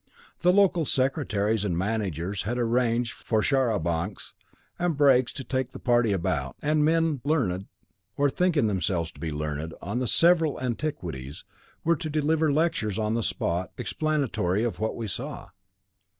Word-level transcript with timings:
The 0.39 0.51
local 0.51 0.83
secretaries 0.83 1.63
and 1.63 1.77
managers 1.77 2.41
had 2.41 2.57
arranged 2.57 3.11
for 3.13 3.43
char 3.43 3.67
à 3.67 3.79
bancs 3.79 4.33
and 4.79 4.97
brakes 4.97 5.31
to 5.33 5.43
take 5.43 5.73
the 5.73 5.79
party 5.79 6.11
about, 6.11 6.55
and 6.59 6.83
men 6.83 7.21
learned, 7.23 7.67
or 8.17 8.27
thinking 8.31 8.65
themselves 8.65 9.11
to 9.11 9.19
be 9.19 9.31
learned, 9.31 9.75
on 9.79 9.99
the 9.99 10.07
several 10.07 10.59
antiquities 10.59 11.43
were 11.83 11.95
to 11.97 12.09
deliver 12.09 12.51
lectures 12.51 12.97
on 12.97 13.13
the 13.13 13.21
spot 13.21 13.73
explanatory 13.77 14.63
of 14.63 14.79
what 14.79 14.95
we 14.95 15.05
saw. 15.05 15.49